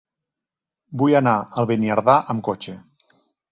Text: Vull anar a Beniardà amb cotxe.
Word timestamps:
Vull 1.01 1.17
anar 1.19 1.35
a 1.35 1.67
Beniardà 1.73 2.17
amb 2.35 2.45
cotxe. 2.51 2.77